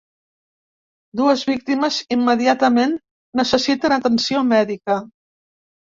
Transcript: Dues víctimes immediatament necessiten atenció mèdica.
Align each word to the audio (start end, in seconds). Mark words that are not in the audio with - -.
Dues 1.19 1.43
víctimes 1.49 1.99
immediatament 2.17 2.95
necessiten 3.41 3.97
atenció 3.99 4.43
mèdica. 4.55 5.01